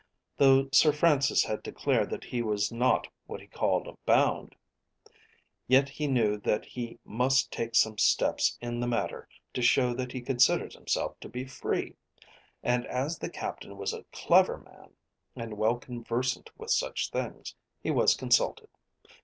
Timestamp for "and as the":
12.63-13.29